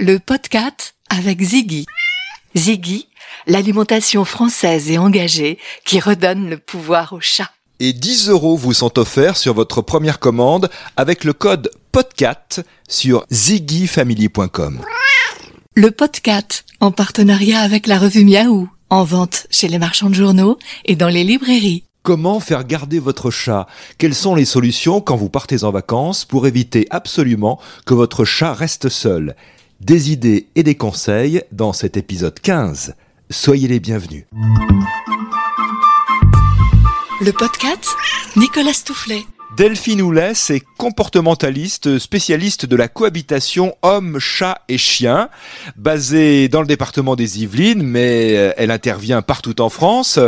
le 0.00 0.18
podcast 0.18 0.94
avec 1.10 1.42
Ziggy. 1.42 1.84
Ziggy, 2.56 3.08
l'alimentation 3.46 4.24
française 4.24 4.90
et 4.90 4.96
engagée 4.96 5.58
qui 5.84 6.00
redonne 6.00 6.48
le 6.48 6.56
pouvoir 6.56 7.12
au 7.12 7.20
chat. 7.20 7.50
Et 7.80 7.92
10 7.92 8.30
euros 8.30 8.56
vous 8.56 8.72
sont 8.72 8.98
offerts 8.98 9.36
sur 9.36 9.52
votre 9.52 9.82
première 9.82 10.18
commande 10.18 10.70
avec 10.96 11.22
le 11.22 11.34
code 11.34 11.70
PODCAT 11.92 12.62
sur 12.88 13.26
ziggyfamily.com. 13.30 14.80
Le 15.74 15.90
podcast 15.90 16.64
en 16.80 16.92
partenariat 16.92 17.60
avec 17.60 17.86
la 17.86 17.98
revue 17.98 18.24
Miaou, 18.24 18.70
en 18.88 19.04
vente 19.04 19.48
chez 19.50 19.68
les 19.68 19.78
marchands 19.78 20.08
de 20.08 20.14
journaux 20.14 20.58
et 20.86 20.96
dans 20.96 21.08
les 21.08 21.24
librairies. 21.24 21.84
Comment 22.02 22.40
faire 22.40 22.64
garder 22.64 23.00
votre 23.00 23.30
chat? 23.30 23.66
Quelles 23.98 24.14
sont 24.14 24.34
les 24.34 24.46
solutions 24.46 25.02
quand 25.02 25.16
vous 25.16 25.28
partez 25.28 25.62
en 25.64 25.70
vacances 25.70 26.24
pour 26.24 26.46
éviter 26.46 26.86
absolument 26.88 27.60
que 27.84 27.92
votre 27.92 28.24
chat 28.24 28.54
reste 28.54 28.88
seul? 28.88 29.36
Des 29.80 30.12
idées 30.12 30.48
et 30.56 30.62
des 30.62 30.74
conseils 30.74 31.42
dans 31.52 31.72
cet 31.72 31.96
épisode 31.96 32.38
15. 32.38 32.94
Soyez 33.30 33.66
les 33.66 33.80
bienvenus. 33.80 34.26
Le 37.22 37.32
podcast 37.32 37.86
Nicolas 38.36 38.74
Stoufflet. 38.74 39.22
Delphine 39.56 40.02
Oulès 40.02 40.50
est 40.50 40.62
comportementaliste, 40.76 41.98
spécialiste 41.98 42.66
de 42.66 42.76
la 42.76 42.88
cohabitation 42.88 43.74
homme, 43.80 44.18
chat 44.18 44.58
et 44.68 44.76
chien, 44.76 45.30
basée 45.76 46.50
dans 46.50 46.60
le 46.60 46.66
département 46.66 47.16
des 47.16 47.42
Yvelines, 47.42 47.82
mais 47.82 48.36
euh, 48.36 48.52
elle 48.58 48.70
intervient 48.70 49.22
partout 49.22 49.62
en 49.62 49.70
France. 49.70 50.18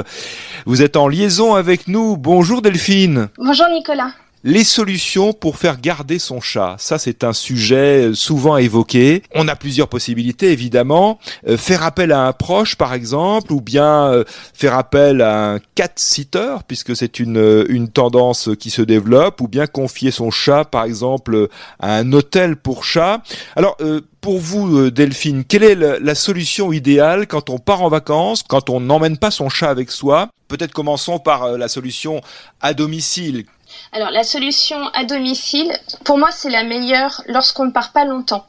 Vous 0.64 0.80
êtes 0.80 0.96
en 0.96 1.08
liaison 1.08 1.54
avec 1.54 1.88
nous. 1.88 2.16
Bonjour 2.16 2.62
Delphine. 2.62 3.28
Bonjour 3.36 3.66
Nicolas. 3.68 4.12
Les 4.44 4.64
solutions 4.64 5.32
pour 5.32 5.56
faire 5.56 5.80
garder 5.80 6.18
son 6.18 6.40
chat, 6.40 6.74
ça 6.76 6.98
c'est 6.98 7.22
un 7.22 7.32
sujet 7.32 8.10
souvent 8.12 8.56
évoqué. 8.56 9.22
On 9.36 9.46
a 9.46 9.54
plusieurs 9.54 9.86
possibilités 9.86 10.50
évidemment. 10.50 11.20
Euh, 11.46 11.56
faire 11.56 11.84
appel 11.84 12.10
à 12.10 12.26
un 12.26 12.32
proche 12.32 12.74
par 12.74 12.92
exemple, 12.92 13.52
ou 13.52 13.60
bien 13.60 14.06
euh, 14.06 14.24
faire 14.52 14.74
appel 14.74 15.22
à 15.22 15.52
un 15.52 15.58
cat-sitter, 15.76 16.56
puisque 16.66 16.96
c'est 16.96 17.20
une, 17.20 17.38
euh, 17.38 17.66
une 17.68 17.88
tendance 17.88 18.50
qui 18.58 18.70
se 18.70 18.82
développe, 18.82 19.40
ou 19.40 19.46
bien 19.46 19.68
confier 19.68 20.10
son 20.10 20.32
chat 20.32 20.64
par 20.64 20.82
exemple 20.82 21.46
à 21.78 21.94
un 21.94 22.12
hôtel 22.12 22.56
pour 22.56 22.82
chat. 22.82 23.22
Alors 23.54 23.76
pour 24.20 24.40
vous, 24.40 24.90
Delphine, 24.90 25.44
quelle 25.44 25.62
est 25.62 25.76
la 25.76 26.14
solution 26.16 26.72
idéale 26.72 27.28
quand 27.28 27.48
on 27.48 27.58
part 27.58 27.82
en 27.82 27.88
vacances, 27.88 28.42
quand 28.42 28.70
on 28.70 28.80
n'emmène 28.80 29.18
pas 29.18 29.30
son 29.30 29.48
chat 29.48 29.70
avec 29.70 29.92
soi? 29.92 30.30
Peut-être 30.48 30.72
commençons 30.72 31.20
par 31.20 31.56
la 31.56 31.68
solution 31.68 32.20
à 32.60 32.74
domicile. 32.74 33.44
Alors 33.92 34.10
la 34.10 34.24
solution 34.24 34.88
à 34.94 35.04
domicile, 35.04 35.72
pour 36.04 36.18
moi, 36.18 36.30
c'est 36.30 36.50
la 36.50 36.62
meilleure 36.62 37.22
lorsqu'on 37.26 37.66
ne 37.66 37.70
part 37.70 37.92
pas 37.92 38.04
longtemps. 38.04 38.46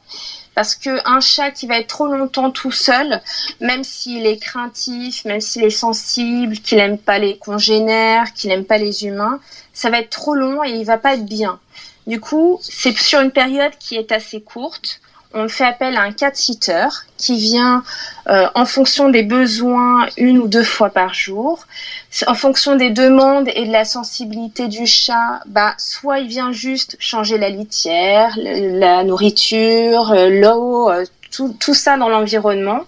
Parce 0.54 0.76
qu'un 0.76 1.20
chat 1.20 1.50
qui 1.50 1.66
va 1.66 1.78
être 1.78 1.88
trop 1.88 2.06
longtemps 2.06 2.50
tout 2.50 2.70
seul, 2.70 3.20
même 3.60 3.82
s'il 3.82 4.24
est 4.24 4.38
craintif, 4.38 5.24
même 5.24 5.40
s'il 5.40 5.64
est 5.64 5.70
sensible, 5.70 6.58
qu'il 6.58 6.78
n'aime 6.78 6.98
pas 6.98 7.18
les 7.18 7.36
congénères, 7.38 8.32
qu'il 8.32 8.50
n'aime 8.50 8.64
pas 8.64 8.78
les 8.78 9.04
humains, 9.04 9.40
ça 9.72 9.90
va 9.90 9.98
être 9.98 10.10
trop 10.10 10.34
long 10.34 10.62
et 10.62 10.70
il 10.70 10.84
va 10.84 10.96
pas 10.96 11.14
être 11.14 11.26
bien. 11.26 11.58
Du 12.06 12.20
coup, 12.20 12.60
c'est 12.62 12.96
sur 12.96 13.20
une 13.20 13.32
période 13.32 13.72
qui 13.80 13.96
est 13.96 14.12
assez 14.12 14.40
courte 14.40 15.00
on 15.34 15.48
fait 15.48 15.64
appel 15.64 15.96
à 15.96 16.02
un 16.02 16.12
cat-sitter 16.12 16.86
qui 17.18 17.36
vient 17.36 17.82
euh, 18.28 18.46
en 18.54 18.64
fonction 18.64 19.08
des 19.08 19.24
besoins 19.24 20.06
une 20.16 20.38
ou 20.38 20.46
deux 20.46 20.62
fois 20.62 20.90
par 20.90 21.12
jour. 21.12 21.66
En 22.26 22.34
fonction 22.34 22.76
des 22.76 22.90
demandes 22.90 23.48
et 23.54 23.66
de 23.66 23.72
la 23.72 23.84
sensibilité 23.84 24.68
du 24.68 24.86
chat, 24.86 25.40
bah, 25.46 25.74
soit 25.76 26.20
il 26.20 26.28
vient 26.28 26.52
juste 26.52 26.96
changer 27.00 27.36
la 27.36 27.50
litière, 27.50 28.32
la 28.36 29.02
nourriture, 29.02 30.12
euh, 30.12 30.28
l'eau, 30.28 30.90
euh, 30.90 31.04
tout, 31.32 31.54
tout, 31.58 31.74
ça 31.74 31.96
dans 31.96 32.08
l'environnement. 32.08 32.82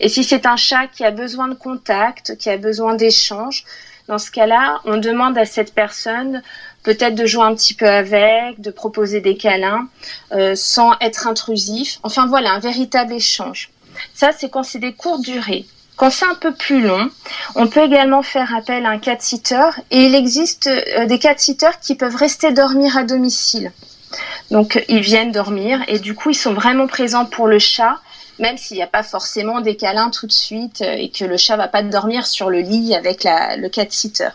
Et 0.00 0.08
si 0.08 0.24
c'est 0.24 0.46
un 0.46 0.56
chat 0.56 0.88
qui 0.88 1.04
a 1.04 1.12
besoin 1.12 1.46
de 1.46 1.54
contact, 1.54 2.36
qui 2.36 2.50
a 2.50 2.56
besoin 2.56 2.94
d'échange, 2.96 3.64
dans 4.08 4.18
ce 4.18 4.30
cas-là, 4.30 4.80
on 4.84 4.96
demande 4.96 5.38
à 5.38 5.44
cette 5.44 5.74
personne 5.74 6.42
peut-être 6.82 7.14
de 7.14 7.26
jouer 7.26 7.44
un 7.44 7.54
petit 7.54 7.74
peu 7.74 7.88
avec, 7.88 8.60
de 8.60 8.70
proposer 8.70 9.20
des 9.20 9.36
câlins, 9.36 9.88
euh, 10.32 10.54
sans 10.54 10.92
être 11.00 11.26
intrusif. 11.26 11.98
Enfin 12.02 12.26
voilà, 12.26 12.52
un 12.52 12.58
véritable 12.58 13.12
échange. 13.12 13.70
Ça, 14.14 14.30
c'est 14.36 14.48
quand 14.48 14.62
c'est 14.62 14.78
des 14.78 14.92
courtes 14.92 15.22
durées. 15.22 15.66
Quand 15.96 16.10
c'est 16.10 16.24
un 16.24 16.34
peu 16.34 16.52
plus 16.52 16.82
long, 16.82 17.10
on 17.54 17.68
peut 17.68 17.84
également 17.84 18.22
faire 18.22 18.54
appel 18.56 18.86
à 18.86 18.90
un 18.90 18.98
cat-sitter 18.98 19.68
et 19.90 20.06
il 20.06 20.14
existe 20.14 20.66
euh, 20.66 21.06
des 21.06 21.18
cat-sitters 21.18 21.78
qui 21.80 21.94
peuvent 21.94 22.16
rester 22.16 22.52
dormir 22.52 22.96
à 22.96 23.04
domicile. 23.04 23.72
Donc 24.50 24.84
ils 24.88 25.00
viennent 25.00 25.32
dormir 25.32 25.80
et 25.88 25.98
du 25.98 26.14
coup 26.14 26.30
ils 26.30 26.34
sont 26.34 26.54
vraiment 26.54 26.86
présents 26.86 27.24
pour 27.24 27.46
le 27.46 27.58
chat, 27.58 28.00
même 28.38 28.56
s'il 28.56 28.76
n'y 28.76 28.82
a 28.82 28.86
pas 28.86 29.02
forcément 29.02 29.60
des 29.60 29.76
câlins 29.76 30.10
tout 30.10 30.26
de 30.26 30.32
suite 30.32 30.82
euh, 30.82 30.94
et 30.94 31.10
que 31.10 31.24
le 31.24 31.36
chat 31.36 31.56
va 31.56 31.68
pas 31.68 31.82
dormir 31.82 32.26
sur 32.26 32.50
le 32.50 32.60
lit 32.60 32.94
avec 32.94 33.24
la, 33.24 33.56
le 33.56 33.68
cat-sitter. 33.68 34.30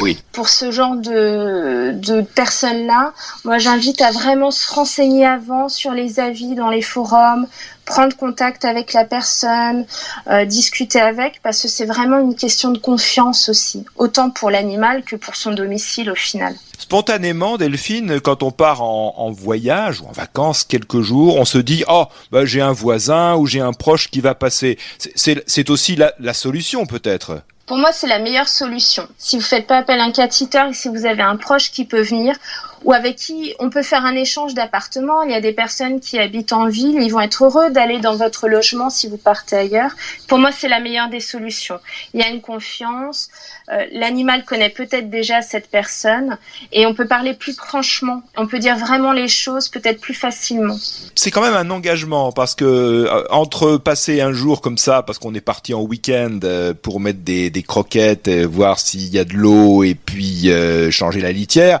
Oui. 0.00 0.18
Pour 0.32 0.48
ce 0.48 0.70
genre 0.70 0.96
de, 0.96 1.92
de 1.94 2.22
personnes-là, 2.22 3.12
moi 3.44 3.58
j'invite 3.58 4.00
à 4.00 4.10
vraiment 4.10 4.50
se 4.50 4.72
renseigner 4.72 5.26
avant 5.26 5.68
sur 5.68 5.92
les 5.92 6.20
avis 6.20 6.54
dans 6.54 6.68
les 6.68 6.82
forums, 6.82 7.46
prendre 7.84 8.16
contact 8.16 8.64
avec 8.64 8.92
la 8.92 9.04
personne, 9.04 9.86
euh, 10.28 10.44
discuter 10.44 11.00
avec, 11.00 11.40
parce 11.42 11.62
que 11.62 11.68
c'est 11.68 11.86
vraiment 11.86 12.18
une 12.18 12.34
question 12.34 12.70
de 12.70 12.78
confiance 12.78 13.48
aussi, 13.48 13.84
autant 13.96 14.30
pour 14.30 14.50
l'animal 14.50 15.02
que 15.04 15.16
pour 15.16 15.36
son 15.36 15.52
domicile 15.52 16.10
au 16.10 16.14
final. 16.14 16.54
Spontanément, 16.78 17.56
Delphine, 17.56 18.20
quand 18.20 18.42
on 18.42 18.50
part 18.50 18.82
en, 18.82 19.30
voyage 19.30 20.00
ou 20.00 20.06
en 20.06 20.12
vacances 20.12 20.64
quelques 20.64 21.00
jours, 21.00 21.36
on 21.36 21.44
se 21.44 21.58
dit 21.58 21.84
oh 21.88 22.04
bah, 22.30 22.44
j'ai 22.44 22.60
un 22.60 22.72
voisin 22.72 23.36
ou 23.36 23.46
j'ai 23.46 23.60
un 23.60 23.72
proche 23.72 24.10
qui 24.10 24.20
va 24.20 24.34
passer. 24.34 24.78
C'est 24.98 25.70
aussi 25.70 25.96
la, 25.96 26.12
la 26.18 26.34
solution 26.34 26.86
peut-être. 26.86 27.42
Pour 27.66 27.78
moi, 27.78 27.92
c'est 27.92 28.06
la 28.06 28.18
meilleure 28.18 28.48
solution. 28.48 29.08
Si 29.16 29.36
vous 29.36 29.42
faites 29.42 29.66
pas 29.66 29.78
appel 29.78 29.98
à 29.98 30.04
un 30.04 30.12
cat 30.12 30.26
et 30.26 30.74
si 30.74 30.88
vous 30.88 31.06
avez 31.06 31.22
un 31.22 31.36
proche 31.36 31.70
qui 31.70 31.86
peut 31.86 32.02
venir 32.02 32.36
ou 32.84 32.92
avec 32.92 33.16
qui 33.16 33.54
on 33.58 33.70
peut 33.70 33.82
faire 33.82 34.04
un 34.04 34.14
échange 34.14 34.54
d'appartements, 34.54 35.22
il 35.22 35.30
y 35.30 35.34
a 35.34 35.40
des 35.40 35.52
personnes 35.52 36.00
qui 36.00 36.18
habitent 36.18 36.52
en 36.52 36.68
ville, 36.68 37.00
ils 37.00 37.10
vont 37.10 37.20
être 37.20 37.44
heureux 37.44 37.70
d'aller 37.70 37.98
dans 37.98 38.16
votre 38.16 38.48
logement 38.48 38.90
si 38.90 39.08
vous 39.08 39.16
partez 39.16 39.56
ailleurs. 39.56 39.90
Pour 40.28 40.38
moi, 40.38 40.50
c'est 40.52 40.68
la 40.68 40.80
meilleure 40.80 41.08
des 41.08 41.20
solutions. 41.20 41.80
Il 42.12 42.20
y 42.20 42.22
a 42.22 42.28
une 42.28 42.40
confiance, 42.40 43.30
euh, 43.72 43.86
l'animal 43.92 44.44
connaît 44.44 44.68
peut-être 44.68 45.08
déjà 45.08 45.40
cette 45.40 45.70
personne 45.70 46.36
et 46.70 46.84
on 46.84 46.92
peut 46.92 47.06
parler 47.06 47.32
plus 47.32 47.54
franchement, 47.54 48.22
on 48.36 48.46
peut 48.46 48.58
dire 48.58 48.76
vraiment 48.76 49.12
les 49.12 49.28
choses 49.28 49.68
peut-être 49.68 50.00
plus 50.00 50.12
facilement. 50.12 50.76
C'est 51.14 51.30
quand 51.30 51.40
même 51.40 51.54
un 51.54 51.70
engagement 51.70 52.30
parce 52.30 52.54
que 52.54 52.64
euh, 52.64 53.24
entre 53.30 53.78
passer 53.78 54.20
un 54.20 54.32
jour 54.32 54.60
comme 54.60 54.76
ça 54.76 55.02
parce 55.02 55.18
qu'on 55.18 55.34
est 55.34 55.40
parti 55.40 55.72
en 55.72 55.80
week-end 55.80 56.40
euh, 56.44 56.74
pour 56.74 57.00
mettre 57.00 57.20
des 57.20 57.64
croquettes, 57.66 58.28
voir 58.28 58.78
s'il 58.78 59.08
y 59.08 59.18
a 59.18 59.24
de 59.24 59.32
l'eau 59.32 59.82
et 59.82 59.94
puis 59.94 60.50
changer 60.90 61.20
la 61.20 61.32
litière. 61.32 61.80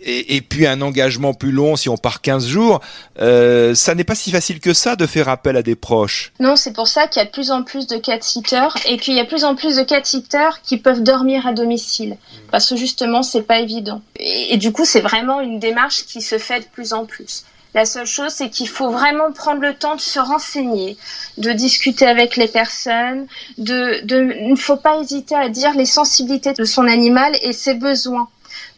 Euh, 0.00 0.22
et, 0.28 0.40
puis 0.40 0.66
un 0.66 0.80
engagement 0.82 1.34
plus 1.34 1.52
long 1.52 1.76
si 1.76 1.88
on 1.88 1.96
part 1.96 2.20
15 2.20 2.46
jours. 2.46 2.80
ça 3.18 3.94
n'est 3.94 4.04
pas 4.04 4.14
si 4.14 4.30
facile 4.30 4.60
que 4.60 4.74
ça 4.74 4.96
de 4.96 5.06
faire 5.06 5.28
appel 5.28 5.56
à 5.56 5.62
des 5.62 5.74
proches. 5.74 6.32
Non, 6.40 6.56
c'est 6.56 6.72
pour 6.72 6.88
ça 6.88 7.06
qu'il 7.06 7.20
y 7.20 7.22
a 7.22 7.26
de 7.26 7.32
plus 7.32 7.50
en 7.50 7.62
plus 7.62 7.86
de 7.86 7.96
cat-sitters 7.96 8.74
et 8.88 8.98
qu'il 8.98 9.14
y 9.14 9.20
a 9.20 9.24
de 9.24 9.28
plus 9.28 9.44
en 9.44 9.54
plus 9.54 9.76
de 9.76 9.82
cat-sitters 9.82 10.60
qui 10.62 10.76
peuvent 10.76 11.02
dormir 11.02 11.46
à 11.46 11.52
domicile. 11.52 12.16
Parce 12.50 12.68
que 12.68 12.76
justement, 12.76 13.22
c'est 13.22 13.42
pas 13.42 13.60
évident. 13.60 14.02
et 14.18 14.56
du 14.56 14.72
coup, 14.72 14.84
c'est 14.84 15.00
vraiment 15.00 15.40
une 15.40 15.58
démarche 15.58 16.04
qui 16.06 16.22
se 16.22 16.38
fait 16.38 16.60
de 16.60 16.66
plus 16.66 16.92
en 16.92 17.06
plus. 17.06 17.44
La 17.76 17.84
seule 17.84 18.06
chose, 18.06 18.32
c'est 18.32 18.48
qu'il 18.48 18.70
faut 18.70 18.90
vraiment 18.90 19.32
prendre 19.32 19.60
le 19.60 19.74
temps 19.74 19.96
de 19.96 20.00
se 20.00 20.18
renseigner, 20.18 20.96
de 21.36 21.52
discuter 21.52 22.06
avec 22.06 22.36
les 22.36 22.48
personnes, 22.48 23.26
de, 23.58 24.02
de, 24.02 24.34
il 24.40 24.52
ne 24.52 24.56
faut 24.56 24.78
pas 24.78 24.98
hésiter 24.98 25.34
à 25.34 25.50
dire 25.50 25.74
les 25.74 25.84
sensibilités 25.84 26.54
de 26.54 26.64
son 26.64 26.88
animal 26.88 27.36
et 27.42 27.52
ses 27.52 27.74
besoins. 27.74 28.30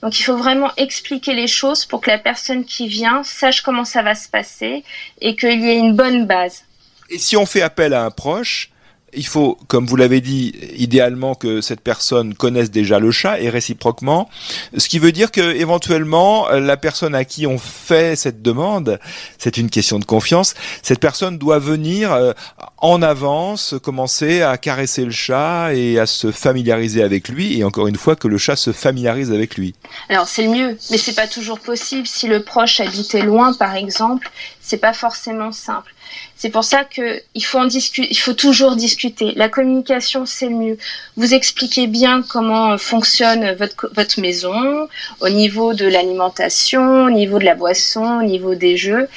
Donc 0.03 0.19
il 0.19 0.23
faut 0.23 0.37
vraiment 0.37 0.71
expliquer 0.77 1.35
les 1.35 1.49
choses 1.49 1.85
pour 1.85 2.01
que 2.01 2.11
la 2.11 2.19
personne 2.19 2.65
qui 2.65 2.89
vient 2.89 3.23
sache 3.25 3.63
comment 3.63 3.85
ça 3.85 4.03
va 4.03 4.15
se 4.15 4.29
passer 4.29 4.85
et 5.21 5.35
qu'il 5.37 5.61
y 5.61 5.69
ait 5.69 5.79
une 5.79 5.97
bonne 5.97 6.27
base. 6.27 6.65
Et 7.11 7.19
si 7.19 7.37
on 7.37 7.47
fait 7.47 7.63
appel 7.63 7.95
à 7.95 8.05
un 8.05 8.11
proche, 8.11 8.71
il 9.15 9.27
faut, 9.27 9.59
comme 9.69 9.87
vous 9.87 9.97
l'avez 9.97 10.21
dit, 10.21 10.55
idéalement 10.77 11.35
que 11.35 11.61
cette 11.61 11.81
personne 11.81 12.35
connaisse 12.35 12.71
déjà 12.71 12.99
le 12.99 13.11
chat 13.11 13.41
et 13.41 13.49
réciproquement. 13.49 14.29
Ce 14.77 14.89
qui 14.89 14.99
veut 14.99 15.13
dire 15.13 15.31
que 15.31 15.41
éventuellement 15.41 16.49
la 16.51 16.77
personne 16.77 17.15
à 17.15 17.25
qui 17.25 17.47
on 17.47 17.59
fait 17.59 18.17
cette 18.17 18.43
demande, 18.43 19.01
c'est 19.39 19.57
une 19.57 19.71
question 19.71 19.99
de 19.99 20.05
confiance. 20.05 20.55
Cette 20.83 21.01
personne 21.01 21.39
doit 21.39 21.59
venir 21.59 22.13
euh, 22.13 22.33
en 22.81 23.03
avance, 23.03 23.75
commencer 23.83 24.43
à 24.43 24.57
caresser 24.57 25.05
le 25.05 25.11
chat 25.11 25.75
et 25.75 25.99
à 25.99 26.07
se 26.07 26.31
familiariser 26.31 27.03
avec 27.03 27.29
lui. 27.29 27.59
Et 27.59 27.65
encore 27.65 27.89
une 27.89 27.97
fois, 27.97 28.17
que 28.17 28.29
le 28.29 28.39
chat 28.39 28.57
se 28.57 28.73
familiarise 28.73 29.33
avec 29.33 29.57
lui. 29.57 29.75
Alors 30.09 30.29
c'est 30.29 30.45
le 30.45 30.51
mieux, 30.51 30.79
mais 30.91 30.99
c'est 30.99 31.15
pas 31.15 31.27
toujours 31.27 31.59
possible. 31.59 32.07
Si 32.07 32.29
le 32.29 32.43
proche 32.43 32.81
habitait 32.81 33.23
loin, 33.23 33.53
par 33.53 33.75
exemple, 33.75 34.31
c'est 34.61 34.79
pas 34.79 34.93
forcément 34.93 35.51
simple. 35.51 35.95
C'est 36.37 36.51
pour 36.51 36.65
ça 36.65 36.85
que 36.85 37.21
il 37.35 37.45
faut 37.45 37.59
en 37.59 37.67
discuter, 37.67 38.09
il 38.11 38.19
faut 38.19 38.33
toujours 38.33 38.77
discuter. 38.77 39.33
La 39.35 39.49
communication, 39.49 40.25
c'est 40.25 40.49
le 40.49 40.55
mieux. 40.55 40.79
Vous 41.17 41.35
expliquez 41.35 41.87
bien 41.87 42.23
comment 42.23 42.79
fonctionne 42.79 43.55
votre, 43.55 43.91
votre 43.95 44.21
maison, 44.21 44.89
au 45.21 45.29
niveau 45.29 45.75
de 45.75 45.87
l'alimentation, 45.87 47.05
au 47.05 47.11
niveau 47.11 47.39
de 47.39 47.45
la 47.45 47.55
boisson, 47.55 48.21
au 48.21 48.23
niveau 48.23 48.55
des 48.55 48.77
jeux. 48.77 49.09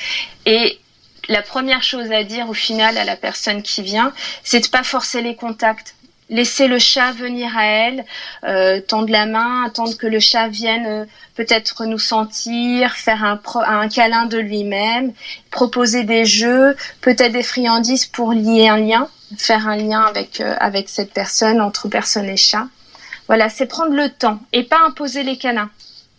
Et 0.45 0.79
la 1.27 1.41
première 1.41 1.83
chose 1.83 2.11
à 2.11 2.23
dire 2.23 2.49
au 2.49 2.53
final 2.53 2.97
à 2.97 3.03
la 3.03 3.15
personne 3.15 3.61
qui 3.61 3.81
vient, 3.81 4.13
c'est 4.43 4.59
de 4.59 4.67
pas 4.67 4.83
forcer 4.83 5.21
les 5.21 5.35
contacts 5.35 5.95
laisser 6.31 6.67
le 6.67 6.79
chat 6.79 7.11
venir 7.11 7.55
à 7.55 7.65
elle, 7.65 8.05
euh, 8.45 8.79
tendre 8.81 9.11
la 9.11 9.25
main, 9.25 9.63
attendre 9.65 9.95
que 9.97 10.07
le 10.07 10.19
chat 10.19 10.47
vienne 10.47 10.85
euh, 10.87 11.05
peut-être 11.35 11.85
nous 11.85 11.99
sentir, 11.99 12.93
faire 12.93 13.23
un, 13.23 13.39
un 13.67 13.89
câlin 13.89 14.25
de 14.25 14.37
lui-même, 14.37 15.13
proposer 15.51 16.03
des 16.03 16.25
jeux, 16.25 16.75
peut-être 17.01 17.33
des 17.33 17.43
friandises 17.43 18.05
pour 18.05 18.31
lier 18.31 18.69
un 18.69 18.77
lien, 18.77 19.09
faire 19.37 19.67
un 19.67 19.75
lien 19.75 20.01
avec, 20.01 20.39
euh, 20.39 20.55
avec 20.59 20.87
cette 20.89 21.13
personne, 21.13 21.61
entre 21.61 21.89
personne 21.89 22.29
et 22.29 22.37
chat. 22.37 22.67
Voilà, 23.27 23.49
c'est 23.49 23.67
prendre 23.67 23.93
le 23.93 24.09
temps 24.09 24.39
et 24.53 24.63
pas 24.63 24.79
imposer 24.87 25.23
les 25.23 25.37
câlins 25.37 25.69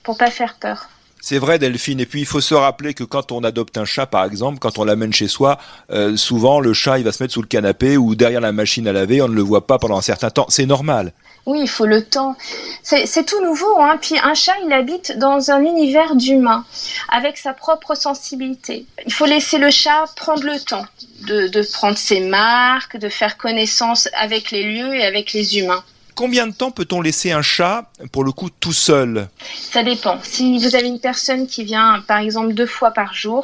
pour 0.03 0.19
pas 0.19 0.31
faire 0.31 0.55
peur. 0.55 0.89
C'est 1.25 1.39
vrai, 1.39 1.61
Delphine. 1.61 2.01
Et 2.01 2.07
puis, 2.07 2.19
il 2.23 2.27
faut 2.27 2.41
se 2.41 2.53
rappeler 2.53 2.95
que 2.95 3.05
quand 3.05 3.31
on 3.31 3.45
adopte 3.45 3.79
un 3.79 3.85
chat, 3.85 4.07
par 4.07 4.25
exemple, 4.25 4.59
quand 4.59 4.81
on 4.81 4.85
l'amène 4.85 5.13
chez 5.13 5.29
soi, 5.29 5.57
euh, 5.93 6.17
souvent, 6.17 6.59
le 6.59 6.73
chat, 6.73 6.99
il 6.99 7.05
va 7.05 7.13
se 7.13 7.23
mettre 7.23 7.33
sous 7.33 7.43
le 7.43 7.47
canapé 7.47 7.97
ou 7.97 8.17
derrière 8.17 8.41
la 8.41 8.51
machine 8.51 8.89
à 8.89 8.93
laver. 8.93 9.23
On 9.23 9.29
ne 9.29 9.35
le 9.35 9.41
voit 9.43 9.65
pas 9.69 9.79
pendant 9.79 9.97
un 9.97 10.03
certain 10.03 10.31
temps. 10.31 10.47
C'est 10.49 10.67
normal. 10.67 11.13
Oui, 11.47 11.61
il 11.63 11.69
faut 11.69 11.87
le 11.87 12.05
temps. 12.05 12.37
C'est 12.83 13.25
tout 13.25 13.41
nouveau. 13.41 13.81
Hein. 13.81 13.99
Puis 14.03 14.17
un 14.19 14.35
chat, 14.35 14.55
il 14.67 14.73
habite 14.73 15.17
dans 15.17 15.53
un 15.53 15.63
univers 15.63 16.17
d'humain, 16.17 16.65
avec 17.09 17.39
sa 17.39 17.53
propre 17.53 17.95
sensibilité. 17.95 18.85
Il 19.07 19.13
faut 19.13 19.27
laisser 19.27 19.59
le 19.59 19.71
chat 19.71 20.07
prendre 20.17 20.43
le 20.43 20.59
temps 20.59 20.87
de, 21.29 21.47
de 21.47 21.63
prendre 21.63 21.97
ses 21.97 22.19
marques, 22.19 22.97
de 22.97 23.09
faire 23.09 23.37
connaissance 23.37 24.09
avec 24.19 24.51
les 24.51 24.65
lieux 24.65 24.97
et 24.97 25.05
avec 25.05 25.33
les 25.33 25.59
humains. 25.59 25.85
Combien 26.23 26.47
de 26.47 26.53
temps 26.53 26.71
peut-on 26.71 27.01
laisser 27.01 27.33
un 27.33 27.43
chat, 27.43 27.91
pour 28.13 28.23
le 28.23 28.31
coup, 28.31 28.49
tout 28.49 28.73
seul? 28.73 29.29
Ça 29.73 29.83
dépend. 29.83 30.21
Si 30.23 30.57
vous 30.57 30.77
avez 30.77 30.87
une 30.87 31.01
personne 31.01 31.49
qui 31.49 31.65
vient, 31.65 32.01
par 32.07 32.19
exemple, 32.19 32.55
deux 32.55 32.69
fois 32.69 32.93
par 32.93 33.13
jour, 33.13 33.43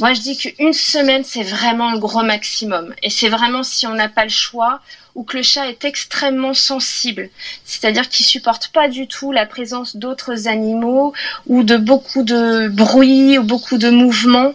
moi 0.00 0.12
je 0.12 0.20
dis 0.20 0.36
qu'une 0.36 0.72
semaine, 0.72 1.22
c'est 1.22 1.44
vraiment 1.44 1.92
le 1.92 2.00
gros 2.00 2.24
maximum. 2.24 2.92
Et 3.04 3.10
c'est 3.10 3.28
vraiment 3.28 3.62
si 3.62 3.86
on 3.86 3.94
n'a 3.94 4.08
pas 4.08 4.24
le 4.24 4.30
choix 4.30 4.80
ou 5.14 5.22
que 5.22 5.36
le 5.36 5.44
chat 5.44 5.68
est 5.68 5.84
extrêmement 5.84 6.52
sensible, 6.52 7.30
c'est-à-dire 7.64 8.08
qu'il 8.08 8.26
supporte 8.26 8.72
pas 8.72 8.88
du 8.88 9.06
tout 9.06 9.30
la 9.30 9.46
présence 9.46 9.94
d'autres 9.94 10.48
animaux 10.48 11.12
ou 11.46 11.62
de 11.62 11.76
beaucoup 11.76 12.24
de 12.24 12.66
bruit 12.66 13.38
ou 13.38 13.44
beaucoup 13.44 13.78
de 13.78 13.90
mouvements. 13.90 14.52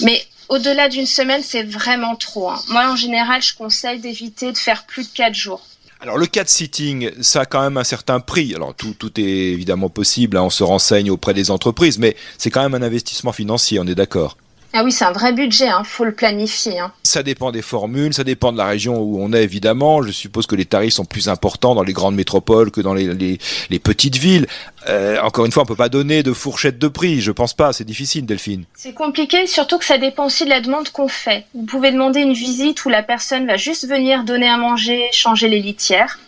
Mais 0.00 0.24
au-delà 0.48 0.88
d'une 0.88 1.04
semaine, 1.04 1.42
c'est 1.42 1.62
vraiment 1.62 2.16
trop. 2.16 2.48
Hein. 2.48 2.58
Moi, 2.68 2.90
en 2.90 2.96
général, 2.96 3.42
je 3.42 3.52
conseille 3.52 4.00
d'éviter 4.00 4.50
de 4.50 4.56
faire 4.56 4.84
plus 4.86 5.10
de 5.10 5.14
quatre 5.14 5.34
jours. 5.34 5.60
Alors 6.02 6.16
le 6.16 6.24
cat 6.24 6.46
sitting, 6.46 7.10
ça 7.20 7.42
a 7.42 7.46
quand 7.46 7.60
même 7.60 7.76
un 7.76 7.84
certain 7.84 8.20
prix. 8.20 8.54
Alors 8.54 8.74
tout, 8.74 8.94
tout 8.98 9.20
est 9.20 9.22
évidemment 9.22 9.90
possible, 9.90 10.38
hein, 10.38 10.42
on 10.44 10.50
se 10.50 10.64
renseigne 10.64 11.10
auprès 11.10 11.34
des 11.34 11.50
entreprises, 11.50 11.98
mais 11.98 12.16
c'est 12.38 12.50
quand 12.50 12.62
même 12.62 12.74
un 12.74 12.84
investissement 12.84 13.32
financier, 13.32 13.78
on 13.78 13.86
est 13.86 13.94
d'accord. 13.94 14.38
Ah 14.72 14.84
oui, 14.84 14.92
c'est 14.92 15.04
un 15.04 15.12
vrai 15.12 15.32
budget, 15.32 15.66
il 15.66 15.70
hein, 15.70 15.82
faut 15.84 16.04
le 16.04 16.12
planifier. 16.12 16.78
Hein. 16.78 16.92
Ça 17.02 17.24
dépend 17.24 17.50
des 17.50 17.62
formules, 17.62 18.14
ça 18.14 18.22
dépend 18.22 18.52
de 18.52 18.58
la 18.58 18.66
région 18.66 18.98
où 18.98 19.20
on 19.20 19.32
est 19.32 19.42
évidemment. 19.42 20.02
Je 20.02 20.12
suppose 20.12 20.46
que 20.46 20.54
les 20.54 20.64
tarifs 20.64 20.94
sont 20.94 21.04
plus 21.04 21.28
importants 21.28 21.74
dans 21.74 21.82
les 21.82 21.92
grandes 21.92 22.14
métropoles 22.14 22.70
que 22.70 22.80
dans 22.80 22.94
les, 22.94 23.12
les, 23.12 23.38
les 23.68 23.78
petites 23.80 24.16
villes. 24.16 24.46
Euh, 24.88 25.18
encore 25.22 25.44
une 25.44 25.52
fois, 25.52 25.64
on 25.64 25.66
peut 25.66 25.74
pas 25.74 25.88
donner 25.88 26.22
de 26.22 26.32
fourchette 26.32 26.78
de 26.78 26.88
prix, 26.88 27.20
je 27.20 27.32
pense 27.32 27.52
pas, 27.52 27.72
c'est 27.72 27.84
difficile 27.84 28.26
Delphine. 28.26 28.64
C'est 28.74 28.94
compliqué, 28.94 29.46
surtout 29.46 29.78
que 29.78 29.84
ça 29.84 29.98
dépend 29.98 30.26
aussi 30.26 30.44
de 30.44 30.50
la 30.50 30.60
demande 30.60 30.88
qu'on 30.90 31.08
fait. 31.08 31.46
Vous 31.54 31.64
pouvez 31.64 31.90
demander 31.90 32.20
une 32.20 32.32
visite 32.32 32.84
où 32.84 32.88
la 32.88 33.02
personne 33.02 33.46
va 33.46 33.56
juste 33.56 33.88
venir 33.88 34.24
donner 34.24 34.48
à 34.48 34.56
manger, 34.56 35.08
changer 35.12 35.48
les 35.48 35.60
litières. 35.60 36.18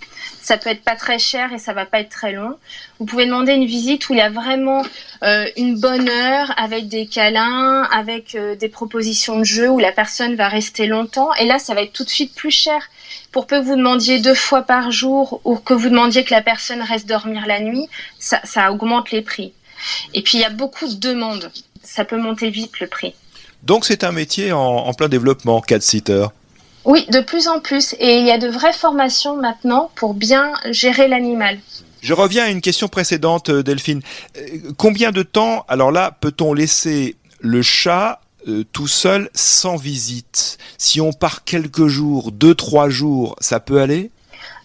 Ça 0.42 0.56
peut 0.58 0.70
être 0.70 0.82
pas 0.82 0.96
très 0.96 1.20
cher 1.20 1.52
et 1.52 1.58
ça 1.58 1.72
va 1.72 1.86
pas 1.86 2.00
être 2.00 2.10
très 2.10 2.32
long. 2.32 2.58
Vous 2.98 3.06
pouvez 3.06 3.26
demander 3.26 3.52
une 3.52 3.64
visite 3.64 4.08
où 4.08 4.12
il 4.12 4.18
y 4.18 4.22
a 4.22 4.28
vraiment 4.28 4.82
euh, 5.22 5.46
une 5.56 5.78
bonne 5.78 6.08
heure 6.08 6.52
avec 6.56 6.88
des 6.88 7.06
câlins, 7.06 7.84
avec 7.92 8.34
euh, 8.34 8.56
des 8.56 8.68
propositions 8.68 9.38
de 9.38 9.44
jeu 9.44 9.70
où 9.70 9.78
la 9.78 9.92
personne 9.92 10.34
va 10.34 10.48
rester 10.48 10.86
longtemps. 10.86 11.32
Et 11.34 11.46
là, 11.46 11.60
ça 11.60 11.74
va 11.74 11.82
être 11.82 11.92
tout 11.92 12.02
de 12.02 12.10
suite 12.10 12.34
plus 12.34 12.50
cher. 12.50 12.82
Pour 13.30 13.46
peu 13.46 13.60
que 13.60 13.64
vous 13.64 13.76
demandiez 13.76 14.18
deux 14.18 14.34
fois 14.34 14.62
par 14.62 14.90
jour 14.90 15.40
ou 15.44 15.56
que 15.56 15.74
vous 15.74 15.88
demandiez 15.88 16.24
que 16.24 16.34
la 16.34 16.42
personne 16.42 16.82
reste 16.82 17.08
dormir 17.08 17.46
la 17.46 17.60
nuit, 17.60 17.88
ça, 18.18 18.72
augmente 18.72 19.12
les 19.12 19.22
prix. 19.22 19.52
Et 20.12 20.22
puis 20.22 20.38
il 20.38 20.40
y 20.40 20.44
a 20.44 20.50
beaucoup 20.50 20.88
de 20.88 20.94
demandes. 20.94 21.50
Ça 21.84 22.04
peut 22.04 22.18
monter 22.18 22.50
vite 22.50 22.80
le 22.80 22.88
prix. 22.88 23.14
Donc 23.62 23.84
c'est 23.84 24.02
un 24.02 24.12
métier 24.12 24.52
en, 24.52 24.92
plein 24.92 25.08
développement, 25.08 25.60
cat-sitter. 25.60 26.26
Oui, 26.84 27.06
de 27.10 27.20
plus 27.20 27.48
en 27.48 27.60
plus. 27.60 27.94
Et 27.98 28.18
il 28.18 28.26
y 28.26 28.30
a 28.30 28.38
de 28.38 28.48
vraies 28.48 28.72
formations 28.72 29.36
maintenant 29.36 29.90
pour 29.94 30.14
bien 30.14 30.52
gérer 30.70 31.08
l'animal. 31.08 31.58
Je 32.02 32.14
reviens 32.14 32.44
à 32.44 32.48
une 32.48 32.60
question 32.60 32.88
précédente, 32.88 33.48
euh, 33.48 33.62
Delphine. 33.62 34.02
Euh, 34.36 34.72
combien 34.76 35.12
de 35.12 35.22
temps, 35.22 35.64
alors 35.68 35.92
là, 35.92 36.16
peut-on 36.20 36.52
laisser 36.52 37.16
le 37.38 37.62
chat 37.62 38.20
euh, 38.48 38.64
tout 38.72 38.88
seul 38.88 39.30
sans 39.34 39.76
visite? 39.76 40.58
Si 40.78 41.00
on 41.00 41.12
part 41.12 41.44
quelques 41.44 41.86
jours, 41.86 42.32
deux, 42.32 42.56
trois 42.56 42.88
jours, 42.88 43.36
ça 43.38 43.60
peut 43.60 43.80
aller? 43.80 44.10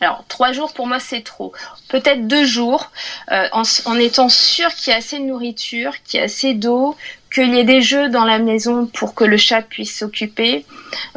Alors, 0.02 0.26
trois 0.28 0.52
jours, 0.52 0.74
pour 0.74 0.88
moi, 0.88 1.00
c'est 1.00 1.22
trop. 1.24 1.54
Peut-être 1.90 2.28
deux 2.28 2.46
jours, 2.46 2.92
en, 3.30 3.64
en, 3.86 3.96
étant 3.96 4.30
sûr 4.30 4.74
qu'il 4.76 4.92
y 4.92 4.94
a 4.94 4.98
assez 4.98 5.18
de 5.18 5.24
nourriture, 5.24 5.94
qu'il 6.04 6.20
y 6.20 6.22
a 6.22 6.26
assez 6.26 6.54
d'eau, 6.54 6.96
qu'il 7.30 7.54
y 7.54 7.60
ait 7.60 7.64
des 7.64 7.82
jeux 7.82 8.10
dans 8.10 8.26
la 8.26 8.40
maison 8.40 8.86
pour 8.86 9.14
que 9.14 9.24
le 9.24 9.38
chat 9.38 9.62
puisse 9.62 9.98
s'occuper, 9.98 10.66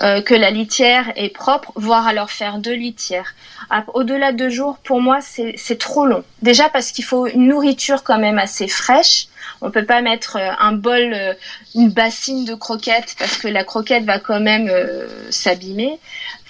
euh, 0.03 0.21
que 0.23 0.35
la 0.35 0.51
litière 0.51 1.13
est 1.17 1.29
propre, 1.29 1.73
voire 1.77 2.07
alors 2.07 2.31
faire 2.31 2.59
deux 2.59 2.75
litières. 2.75 3.35
Au-delà 3.95 4.33
de 4.33 4.39
deux 4.39 4.51
jours, 4.51 4.79
pour 4.83 5.01
moi, 5.01 5.21
c'est 5.21 5.79
trop 5.79 6.07
long. 6.07 6.25
Déjà 6.43 6.69
parce 6.69 6.91
qu'il 6.91 7.05
faut 7.05 7.27
une 7.27 7.47
nourriture 7.47 8.03
quand 8.03 8.19
même 8.19 8.39
assez 8.39 8.67
fraîche. 8.67 9.27
On 9.63 9.71
peut 9.71 9.85
pas 9.85 10.01
mettre 10.01 10.37
euh, 10.37 10.51
un 10.59 10.73
bol, 10.73 11.13
euh, 11.13 11.35
une 11.75 11.91
bassine 11.91 12.45
de 12.45 12.55
croquettes 12.55 13.15
parce 13.19 13.37
que 13.37 13.47
la 13.47 13.63
croquette 13.63 14.05
va 14.05 14.19
quand 14.19 14.41
même 14.41 14.71
s'abîmer. 15.31 15.99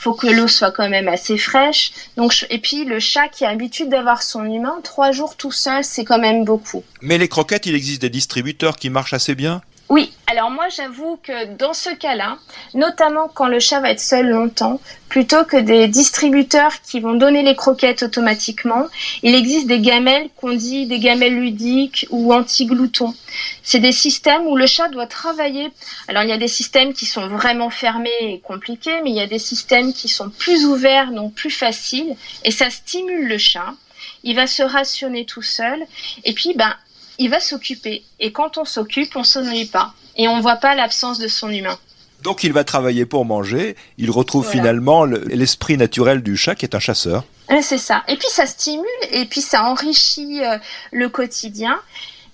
Faut 0.01 0.15
que 0.15 0.29
l'eau 0.29 0.49
soit 0.49 0.71
quand 0.71 0.89
même 0.89 1.09
assez 1.09 1.37
fraîche. 1.37 1.93
Donc 2.17 2.47
et 2.49 2.59
puis 2.59 2.87
le 2.87 3.01
chat 3.01 3.29
qui 3.29 3.45
a 3.45 3.51
l'habitude 3.51 3.91
d'avoir 3.91 4.23
son 4.23 4.47
humain, 4.47 4.81
trois 4.83 5.13
jours 5.13 5.37
tout 5.37 5.53
seul, 5.53 5.85
c'est 5.85 6.05
quand 6.05 6.19
même 6.19 6.47
beaucoup. 6.47 6.83
Mais 7.03 7.19
les 7.19 7.29
croquettes, 7.29 7.67
il 7.67 7.75
existe 7.75 8.01
des 8.01 8.09
distributeurs 8.09 8.77
qui 8.77 8.89
marchent 8.89 9.13
assez 9.13 9.35
bien. 9.35 9.61
Oui, 9.91 10.13
alors 10.29 10.53
moi 10.53 10.69
j'avoue 10.69 11.19
que 11.21 11.57
dans 11.57 11.75
ce 11.75 11.91
cas-là, 11.91 12.39
notamment 12.75 13.27
quand 13.27 13.49
le 13.49 13.59
chat 13.59 13.81
va 13.81 13.91
être 13.91 13.99
seul 13.99 14.29
longtemps, 14.29 14.81
plutôt 15.09 15.45
que 15.45 15.57
des 15.57 15.89
distributeurs 15.89 16.81
qui 16.83 17.01
vont 17.01 17.15
donner 17.15 17.43
les 17.43 17.57
croquettes 17.57 18.05
automatiquement, 18.05 18.87
il 19.25 19.35
existe 19.35 19.67
des 19.67 19.81
gamelles 19.81 20.29
qu'on 20.37 20.53
dit 20.53 20.87
des 20.87 21.01
gamelles 21.01 21.35
ludiques 21.35 22.07
ou 22.11 22.33
anti-gloutons. 22.33 23.17
C'est 23.65 23.81
des 23.81 23.91
systèmes 23.91 24.47
où 24.47 24.55
le 24.55 24.69
chat 24.69 24.87
doit 24.91 25.09
travailler. 25.09 25.73
Alors 26.07 26.23
il 26.23 26.29
y 26.29 26.33
a 26.33 26.39
des 26.39 26.47
systèmes 26.47 26.95
qui 26.95 27.07
sont 27.07 27.27
vraiment 27.27 27.71
fermés 27.71 28.11
et 28.23 28.39
compliqués, 28.39 29.01
mais 29.03 29.11
il 29.11 29.17
y 29.17 29.21
a 29.21 29.27
des 29.27 29.41
systèmes 29.41 29.93
qui 29.93 30.09
sont 30.09 30.31
plus 30.31 30.67
ouverts, 30.67 31.11
donc 31.11 31.35
plus 31.35 31.51
faciles, 31.51 32.15
et 32.45 32.53
ça 32.53 32.71
stimule 32.71 33.27
le 33.27 33.39
chat. 33.39 33.75
Il 34.23 34.37
va 34.37 34.47
se 34.47 34.63
rationner 34.63 35.25
tout 35.25 35.43
seul, 35.43 35.85
et 36.23 36.33
puis 36.33 36.55
ben 36.55 36.77
il 37.21 37.31
va 37.31 37.39
s'occuper. 37.39 38.03
Et 38.19 38.33
quand 38.33 38.59
on 38.59 38.65
s'occupe, 38.65 39.15
on 39.15 39.23
s'ennuie 39.23 39.67
pas. 39.67 39.93
Et 40.17 40.27
on 40.27 40.41
voit 40.41 40.57
pas 40.57 40.75
l'absence 40.75 41.19
de 41.19 41.29
son 41.29 41.51
humain. 41.51 41.79
Donc 42.23 42.45
il 42.45 42.53
va 42.53 42.65
travailler 42.65 43.07
pour 43.07 43.25
manger, 43.25 43.77
il 43.97 44.11
retrouve 44.11 44.47
finalement 44.47 45.05
l'esprit 45.05 45.79
naturel 45.79 46.23
du 46.23 46.37
chat 46.37 46.55
qui 46.55 46.67
est 46.67 46.75
un 46.75 46.81
chasseur. 46.81 47.25
C'est 47.63 47.79
ça. 47.79 48.03
Et 48.09 48.17
puis 48.17 48.29
ça 48.29 48.47
stimule 48.47 48.85
et 49.11 49.25
puis 49.25 49.41
ça 49.41 49.65
enrichit 49.65 50.43
euh, 50.43 50.59
le 50.93 51.09
quotidien. 51.09 51.79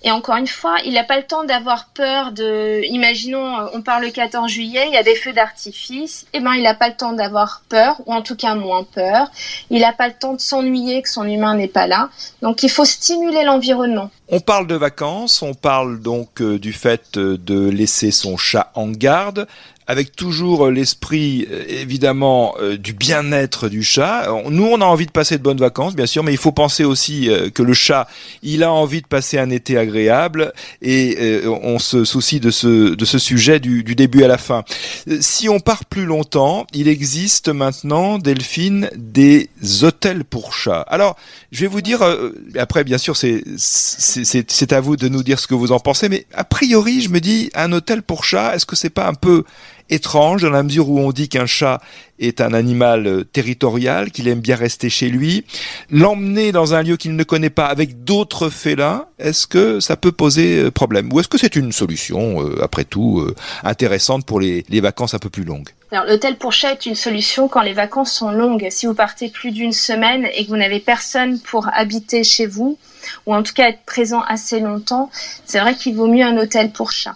Et 0.03 0.11
encore 0.11 0.35
une 0.35 0.47
fois, 0.47 0.75
il 0.85 0.93
n'a 0.93 1.03
pas 1.03 1.17
le 1.17 1.23
temps 1.23 1.43
d'avoir 1.43 1.87
peur 1.87 2.31
de. 2.31 2.81
Imaginons, 2.83 3.57
euh, 3.59 3.65
on 3.73 3.81
parle 3.81 4.03
le 4.03 4.11
14 4.11 4.49
juillet, 4.49 4.85
il 4.87 4.93
y 4.93 4.97
a 4.97 5.03
des 5.03 5.15
feux 5.15 5.33
d'artifice. 5.33 6.27
Eh 6.33 6.39
ben, 6.39 6.53
il 6.53 6.63
n'a 6.63 6.75
pas 6.75 6.89
le 6.89 6.95
temps 6.95 7.13
d'avoir 7.13 7.63
peur, 7.67 7.99
ou 8.05 8.13
en 8.13 8.21
tout 8.21 8.35
cas 8.35 8.53
moins 8.53 8.83
peur. 8.83 9.31
Il 9.71 9.81
n'a 9.81 9.93
pas 9.93 10.07
le 10.07 10.13
temps 10.13 10.33
de 10.33 10.39
s'ennuyer 10.39 11.01
que 11.01 11.09
son 11.09 11.25
humain 11.27 11.55
n'est 11.55 11.67
pas 11.67 11.87
là. 11.87 12.09
Donc, 12.43 12.61
il 12.61 12.69
faut 12.69 12.85
stimuler 12.85 13.43
l'environnement. 13.43 14.11
On 14.29 14.41
parle 14.41 14.67
de 14.67 14.75
vacances, 14.75 15.41
on 15.41 15.53
parle 15.53 16.01
donc 16.01 16.41
euh, 16.41 16.59
du 16.59 16.73
fait 16.73 17.15
euh, 17.15 17.37
de 17.37 17.69
laisser 17.69 18.11
son 18.11 18.35
chat 18.35 18.71
en 18.75 18.89
garde 18.89 19.47
avec 19.89 20.17
toujours 20.17 20.65
euh, 20.65 20.71
l'esprit 20.71 21.47
évidemment 21.69 22.55
du 22.77 22.91
bien-être 22.91 23.69
du 23.69 23.83
chat. 23.83 24.27
Nous, 24.49 24.65
on 24.65 24.81
a 24.81 24.85
envie 24.85 25.05
de 25.05 25.11
passer 25.11 25.37
de 25.37 25.43
bonnes 25.43 25.59
vacances, 25.59 25.95
bien 25.95 26.05
sûr, 26.05 26.23
mais 26.23 26.33
il 26.33 26.37
faut 26.37 26.51
penser 26.51 26.83
aussi 26.83 27.29
que 27.53 27.63
le 27.63 27.73
chat, 27.73 28.05
il 28.43 28.63
a 28.63 28.71
envie 28.71 29.01
de 29.01 29.07
passer 29.07 29.37
un 29.37 29.49
été 29.49 29.77
agréable 29.77 30.51
et 30.81 31.43
on 31.45 31.79
se 31.79 32.03
soucie 32.03 32.41
de 32.41 32.51
ce 32.51 32.95
de 32.95 33.05
ce 33.05 33.17
sujet 33.17 33.61
du, 33.61 33.83
du 33.83 33.95
début 33.95 34.23
à 34.25 34.27
la 34.27 34.37
fin. 34.37 34.65
Si 35.21 35.47
on 35.47 35.61
part 35.61 35.85
plus 35.85 36.05
longtemps, 36.05 36.67
il 36.73 36.89
existe 36.89 37.47
maintenant, 37.47 38.17
Delphine, 38.17 38.89
des 38.97 39.49
hôtels 39.83 40.25
pour 40.25 40.53
chats. 40.53 40.81
Alors, 40.81 41.15
je 41.53 41.61
vais 41.61 41.67
vous 41.67 41.81
dire, 41.81 41.99
après, 42.57 42.83
bien 42.83 42.97
sûr, 42.97 43.15
c'est 43.15 43.43
c'est 44.23 44.73
à 44.73 44.81
vous 44.81 44.95
de 44.95 45.07
nous 45.07 45.23
dire 45.23 45.39
ce 45.39 45.47
que 45.47 45.53
vous 45.53 45.71
en 45.71 45.79
pensez, 45.79 46.09
mais 46.09 46.25
a 46.33 46.43
priori, 46.43 47.01
je 47.01 47.09
me 47.09 47.19
dis, 47.19 47.49
un 47.53 47.71
hôtel 47.71 48.01
pour 48.01 48.23
chat, 48.23 48.55
est-ce 48.55 48.65
que 48.65 48.75
c'est 48.75 48.89
pas 48.89 49.07
un 49.07 49.13
peu 49.13 49.43
étrange 49.89 50.41
dans 50.41 50.49
la 50.49 50.63
mesure 50.63 50.89
où 50.89 50.99
on 50.99 51.11
dit 51.11 51.29
qu'un 51.29 51.45
chat 51.45 51.81
est 52.19 52.41
un 52.41 52.53
animal 52.53 53.07
euh, 53.07 53.23
territorial, 53.23 54.11
qu'il 54.11 54.27
aime 54.27 54.39
bien 54.39 54.55
rester 54.55 54.89
chez 54.89 55.09
lui. 55.09 55.45
L'emmener 55.89 56.51
dans 56.51 56.73
un 56.73 56.83
lieu 56.83 56.97
qu'il 56.97 57.15
ne 57.15 57.23
connaît 57.23 57.49
pas 57.49 57.67
avec 57.67 58.03
d'autres 58.03 58.49
félins, 58.49 59.05
est-ce 59.19 59.47
que 59.47 59.79
ça 59.79 59.95
peut 59.95 60.11
poser 60.11 60.59
euh, 60.59 60.71
problème? 60.71 61.11
Ou 61.13 61.19
est-ce 61.19 61.27
que 61.27 61.37
c'est 61.37 61.55
une 61.55 61.71
solution, 61.71 62.43
euh, 62.43 62.63
après 62.63 62.83
tout, 62.83 63.25
intéressante 63.63 64.25
pour 64.25 64.39
les, 64.39 64.65
les 64.69 64.81
vacances 64.81 65.13
un 65.13 65.19
peu 65.19 65.29
plus 65.29 65.43
longues? 65.43 65.69
Alors, 65.89 66.05
l'hôtel 66.05 66.35
pour 66.35 66.51
chat 66.51 66.73
est 66.73 66.85
une 66.85 66.95
solution 66.95 67.47
quand 67.47 67.61
les 67.61 67.73
vacances 67.73 68.11
sont 68.11 68.31
longues. 68.31 68.67
Si 68.69 68.85
vous 68.85 68.93
partez 68.93 69.29
plus 69.29 69.51
d'une 69.51 69.71
semaine 69.71 70.27
et 70.33 70.43
que 70.43 70.49
vous 70.49 70.57
n'avez 70.57 70.81
personne 70.81 71.39
pour 71.39 71.69
habiter 71.73 72.25
chez 72.25 72.45
vous, 72.45 72.77
ou 73.25 73.33
en 73.33 73.41
tout 73.41 73.53
cas 73.53 73.69
être 73.69 73.85
présent 73.85 74.21
assez 74.21 74.59
longtemps, 74.59 75.09
c'est 75.45 75.59
vrai 75.59 75.75
qu'il 75.75 75.95
vaut 75.95 76.07
mieux 76.07 76.25
un 76.25 76.37
hôtel 76.37 76.71
pour 76.71 76.91
chat. 76.91 77.13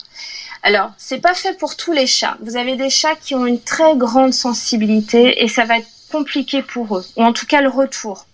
Alors, 0.63 0.91
c'est 0.97 1.19
pas 1.19 1.33
fait 1.33 1.57
pour 1.57 1.75
tous 1.75 1.91
les 1.91 2.07
chats. 2.07 2.37
Vous 2.41 2.55
avez 2.55 2.77
des 2.77 2.89
chats 2.89 3.15
qui 3.15 3.35
ont 3.35 3.45
une 3.45 3.59
très 3.59 3.97
grande 3.97 4.33
sensibilité 4.33 5.43
et 5.43 5.49
ça 5.49 5.65
va 5.65 5.79
être 5.79 5.89
compliqué 6.09 6.61
pour 6.61 6.97
eux, 6.97 7.05
ou 7.17 7.23
en 7.23 7.33
tout 7.33 7.45
cas 7.45 7.61
le 7.61 7.69
retour. 7.69 8.25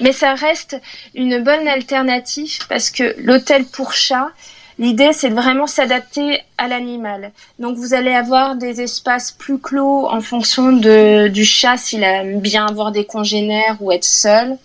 Mais 0.00 0.12
ça 0.12 0.34
reste 0.34 0.80
une 1.14 1.42
bonne 1.42 1.66
alternative 1.66 2.58
parce 2.68 2.90
que 2.90 3.14
l'hôtel 3.18 3.64
pour 3.64 3.92
chat, 3.92 4.30
L'idée, 4.78 5.12
c'est 5.12 5.30
de 5.30 5.34
vraiment 5.34 5.68
s'adapter 5.68 6.42
à 6.56 6.68
l'animal. 6.68 7.32
Donc, 7.58 7.76
vous 7.76 7.94
allez 7.94 8.12
avoir 8.12 8.56
des 8.56 8.80
espaces 8.80 9.32
plus 9.32 9.58
clos 9.58 10.06
en 10.08 10.20
fonction 10.20 10.72
de, 10.72 11.28
du 11.28 11.44
chat, 11.44 11.76
s'il 11.76 12.02
aime 12.02 12.40
bien 12.40 12.66
avoir 12.66 12.92
des 12.92 13.04
congénères 13.04 13.76
ou 13.80 13.90
être 13.90 14.04
seul. 14.04 14.56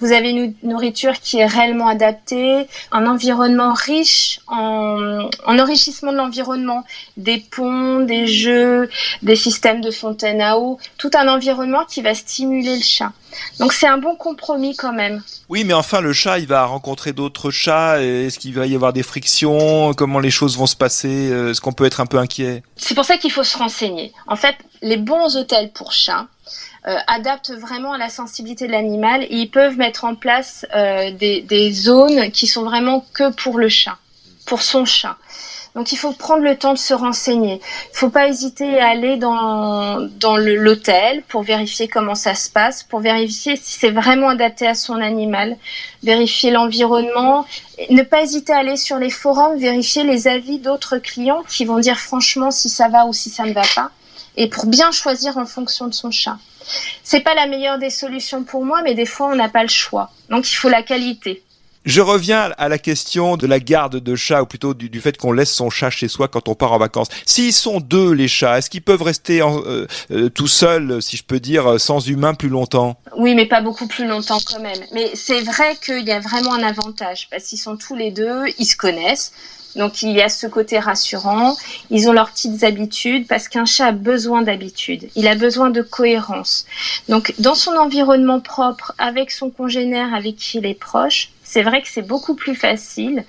Vous 0.00 0.12
avez 0.12 0.30
une 0.30 0.54
nourriture 0.62 1.14
qui 1.20 1.38
est 1.38 1.46
réellement 1.46 1.88
adaptée, 1.88 2.66
un 2.92 3.06
environnement 3.06 3.72
riche 3.72 4.40
en, 4.46 5.28
en 5.46 5.58
enrichissement 5.58 6.12
de 6.12 6.18
l'environnement, 6.18 6.84
des 7.16 7.38
ponts, 7.38 8.00
des 8.00 8.26
jeux, 8.26 8.88
des 9.22 9.36
systèmes 9.36 9.80
de 9.80 9.90
fontaine 9.90 10.40
à 10.40 10.58
eau, 10.58 10.78
tout 10.98 11.10
un 11.14 11.28
environnement 11.28 11.84
qui 11.84 12.02
va 12.02 12.14
stimuler 12.14 12.76
le 12.76 12.82
chat. 12.82 13.12
Donc 13.58 13.72
c'est 13.72 13.86
un 13.86 13.98
bon 13.98 14.16
compromis 14.16 14.76
quand 14.76 14.92
même. 14.92 15.22
Oui, 15.48 15.64
mais 15.64 15.74
enfin 15.74 16.00
le 16.00 16.12
chat, 16.12 16.38
il 16.38 16.46
va 16.46 16.64
rencontrer 16.64 17.12
d'autres 17.12 17.50
chats. 17.50 18.00
Est-ce 18.02 18.38
qu'il 18.38 18.54
va 18.54 18.66
y 18.66 18.74
avoir 18.74 18.92
des 18.92 19.02
frictions? 19.02 19.94
Comment 19.94 20.20
les 20.20 20.30
choses 20.30 20.56
vont 20.56 20.66
se 20.66 20.76
passer? 20.76 21.30
Est-ce 21.30 21.60
qu'on 21.60 21.72
peut 21.72 21.86
être 21.86 22.00
un 22.00 22.06
peu 22.06 22.18
inquiet? 22.18 22.62
C'est 22.76 22.94
pour 22.94 23.04
ça 23.04 23.16
qu'il 23.16 23.32
faut 23.32 23.44
se 23.44 23.58
renseigner. 23.58 24.12
En 24.26 24.36
fait, 24.36 24.56
les 24.82 24.96
bons 24.96 25.36
hôtels 25.36 25.70
pour 25.72 25.92
chats 25.92 26.26
euh, 26.86 26.96
adaptent 27.06 27.50
vraiment 27.50 27.92
à 27.92 27.98
la 27.98 28.08
sensibilité 28.08 28.66
de 28.66 28.72
l'animal 28.72 29.24
et 29.24 29.36
ils 29.36 29.50
peuvent 29.50 29.76
mettre 29.76 30.04
en 30.04 30.14
place 30.14 30.64
euh, 30.74 31.10
des, 31.10 31.42
des 31.42 31.72
zones 31.72 32.30
qui 32.30 32.46
sont 32.46 32.64
vraiment 32.64 33.04
que 33.12 33.32
pour 33.32 33.58
le 33.58 33.68
chat, 33.68 33.98
pour 34.46 34.62
son 34.62 34.84
chat. 34.84 35.16
Donc 35.74 35.92
il 35.92 35.96
faut 35.96 36.12
prendre 36.12 36.42
le 36.42 36.56
temps 36.56 36.72
de 36.72 36.78
se 36.78 36.94
renseigner. 36.94 37.54
Il 37.54 37.92
ne 37.92 37.98
faut 37.98 38.10
pas 38.10 38.28
hésiter 38.28 38.80
à 38.80 38.88
aller 38.88 39.16
dans, 39.16 40.00
dans 40.18 40.36
l'hôtel 40.36 41.22
pour 41.28 41.42
vérifier 41.42 41.88
comment 41.88 42.14
ça 42.14 42.34
se 42.34 42.50
passe, 42.50 42.82
pour 42.82 43.00
vérifier 43.00 43.56
si 43.56 43.78
c'est 43.78 43.90
vraiment 43.90 44.30
adapté 44.30 44.66
à 44.66 44.74
son 44.74 44.94
animal, 45.00 45.56
vérifier 46.02 46.50
l'environnement. 46.50 47.44
Ne 47.90 48.02
pas 48.02 48.22
hésiter 48.22 48.52
à 48.52 48.58
aller 48.58 48.76
sur 48.76 48.98
les 48.98 49.10
forums, 49.10 49.58
vérifier 49.58 50.04
les 50.04 50.26
avis 50.26 50.58
d'autres 50.58 50.98
clients 50.98 51.42
qui 51.48 51.64
vont 51.64 51.78
dire 51.78 51.98
franchement 51.98 52.50
si 52.50 52.68
ça 52.68 52.88
va 52.88 53.06
ou 53.06 53.12
si 53.12 53.30
ça 53.30 53.44
ne 53.44 53.52
va 53.52 53.62
pas. 53.74 53.90
Et 54.36 54.48
pour 54.48 54.66
bien 54.66 54.90
choisir 54.90 55.36
en 55.36 55.46
fonction 55.46 55.86
de 55.86 55.94
son 55.94 56.10
chat. 56.10 56.38
C'est 57.02 57.20
pas 57.20 57.34
la 57.34 57.46
meilleure 57.46 57.78
des 57.78 57.90
solutions 57.90 58.44
pour 58.44 58.64
moi, 58.64 58.82
mais 58.82 58.94
des 58.94 59.06
fois 59.06 59.28
on 59.28 59.36
n'a 59.36 59.48
pas 59.48 59.62
le 59.62 59.68
choix. 59.68 60.10
Donc 60.28 60.50
il 60.50 60.54
faut 60.54 60.68
la 60.68 60.82
qualité. 60.82 61.42
Je 61.88 62.02
reviens 62.02 62.52
à 62.58 62.68
la 62.68 62.76
question 62.76 63.38
de 63.38 63.46
la 63.46 63.60
garde 63.60 63.96
de 63.96 64.14
chat, 64.14 64.42
ou 64.42 64.46
plutôt 64.46 64.74
du, 64.74 65.00
fait 65.00 65.16
qu'on 65.16 65.32
laisse 65.32 65.50
son 65.50 65.70
chat 65.70 65.88
chez 65.88 66.06
soi 66.06 66.28
quand 66.28 66.46
on 66.50 66.54
part 66.54 66.74
en 66.74 66.78
vacances. 66.78 67.08
S'ils 67.24 67.54
sont 67.54 67.80
deux, 67.80 68.12
les 68.12 68.28
chats, 68.28 68.58
est-ce 68.58 68.68
qu'ils 68.68 68.82
peuvent 68.82 69.00
rester 69.00 69.40
euh, 69.40 69.86
euh, 70.10 70.28
tout 70.28 70.48
seuls, 70.48 71.00
si 71.00 71.16
je 71.16 71.24
peux 71.24 71.40
dire, 71.40 71.80
sans 71.80 72.06
humain 72.06 72.34
plus 72.34 72.50
longtemps? 72.50 73.00
Oui, 73.16 73.34
mais 73.34 73.46
pas 73.46 73.62
beaucoup 73.62 73.88
plus 73.88 74.06
longtemps 74.06 74.36
quand 74.44 74.60
même. 74.60 74.78
Mais 74.92 75.10
c'est 75.14 75.40
vrai 75.40 75.78
qu'il 75.82 76.06
y 76.06 76.12
a 76.12 76.20
vraiment 76.20 76.52
un 76.52 76.62
avantage, 76.62 77.28
parce 77.30 77.44
qu'ils 77.44 77.58
sont 77.58 77.78
tous 77.78 77.96
les 77.96 78.10
deux, 78.10 78.42
ils 78.58 78.66
se 78.66 78.76
connaissent. 78.76 79.32
Donc 79.74 80.02
il 80.02 80.10
y 80.10 80.20
a 80.20 80.28
ce 80.28 80.46
côté 80.46 80.78
rassurant. 80.78 81.56
Ils 81.90 82.06
ont 82.10 82.12
leurs 82.12 82.32
petites 82.32 82.64
habitudes 82.64 83.26
parce 83.26 83.48
qu'un 83.48 83.64
chat 83.64 83.86
a 83.86 83.92
besoin 83.92 84.42
d'habitude. 84.42 85.08
Il 85.14 85.26
a 85.26 85.36
besoin 85.36 85.70
de 85.70 85.80
cohérence. 85.80 86.66
Donc 87.08 87.32
dans 87.38 87.54
son 87.54 87.72
environnement 87.76 88.40
propre, 88.40 88.92
avec 88.98 89.30
son 89.30 89.48
congénère 89.48 90.12
avec 90.12 90.36
qui 90.36 90.58
il 90.58 90.66
est 90.66 90.74
proche, 90.74 91.30
c'est 91.48 91.62
vrai 91.62 91.80
que 91.80 91.88
c'est 91.88 92.06
beaucoup 92.06 92.34
plus 92.34 92.54
facile. 92.54 93.24